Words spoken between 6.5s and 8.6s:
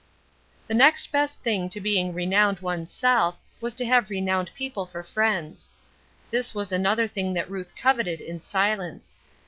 was another thing that Ruth coveted in